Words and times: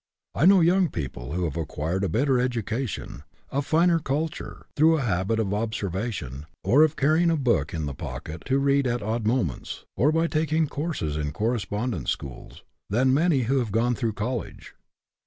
I 0.33 0.47
know 0.47 0.61
young 0.61 0.89
people 0.89 1.33
who 1.33 1.43
have 1.43 1.55
acquired 1.55 2.03
a 2.03 2.09
better 2.09 2.39
education, 2.39 3.21
a 3.51 3.61
finer 3.61 3.99
culture, 3.99 4.65
through 4.75 4.97
a 4.97 5.03
habit 5.03 5.37
of 5.39 5.53
observation, 5.53 6.47
or 6.63 6.81
of 6.83 6.95
carrying 6.95 7.29
a 7.29 7.37
book 7.37 7.71
in 7.71 7.85
the 7.85 7.93
pocket 7.93 8.41
to 8.45 8.57
read 8.57 8.87
at 8.87 9.03
odd 9.03 9.27
moments, 9.27 9.85
or 9.95 10.11
by 10.11 10.25
taking 10.25 10.65
courses 10.67 11.17
in 11.17 11.31
correspondence 11.31 12.09
schools, 12.09 12.63
than 12.89 13.13
many 13.13 13.41
who 13.41 13.59
have 13.59 13.71
gone 13.71 13.93
through 13.93 14.13
college. 14.13 14.73